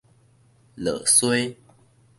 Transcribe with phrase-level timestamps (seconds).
[0.73, 1.55] 落衰